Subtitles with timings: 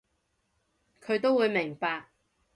[0.99, 2.07] 佢都會明白